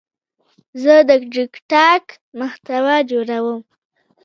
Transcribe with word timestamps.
زه 0.81 0.93
د 1.09 1.11
ټک 1.33 1.53
ټاک 1.71 2.05
محتوا 2.39 2.95
جوړوم. 3.11 3.61